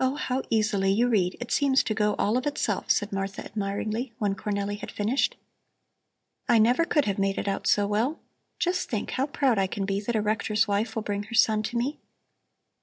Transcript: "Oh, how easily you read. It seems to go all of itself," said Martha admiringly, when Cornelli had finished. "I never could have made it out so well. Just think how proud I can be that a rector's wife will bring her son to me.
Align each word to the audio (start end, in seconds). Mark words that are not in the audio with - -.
"Oh, 0.00 0.14
how 0.14 0.42
easily 0.48 0.90
you 0.90 1.08
read. 1.10 1.36
It 1.38 1.50
seems 1.52 1.82
to 1.82 1.92
go 1.92 2.14
all 2.14 2.38
of 2.38 2.46
itself," 2.46 2.90
said 2.90 3.12
Martha 3.12 3.44
admiringly, 3.44 4.14
when 4.16 4.34
Cornelli 4.34 4.76
had 4.78 4.90
finished. 4.90 5.36
"I 6.48 6.58
never 6.58 6.86
could 6.86 7.04
have 7.04 7.18
made 7.18 7.36
it 7.36 7.48
out 7.48 7.66
so 7.66 7.86
well. 7.86 8.18
Just 8.58 8.88
think 8.88 9.10
how 9.10 9.26
proud 9.26 9.58
I 9.58 9.66
can 9.66 9.84
be 9.84 10.00
that 10.00 10.16
a 10.16 10.22
rector's 10.22 10.66
wife 10.66 10.94
will 10.96 11.02
bring 11.02 11.24
her 11.24 11.34
son 11.34 11.62
to 11.64 11.76
me. 11.76 12.00